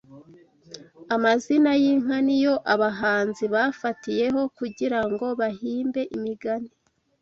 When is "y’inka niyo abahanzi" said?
1.81-3.43